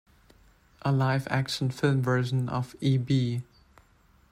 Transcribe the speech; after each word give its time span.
A 0.81 0.91
live-action 0.91 1.69
film 1.69 2.01
version 2.01 2.49
of 2.49 2.75
E. 2.81 2.97
B. 2.97 3.43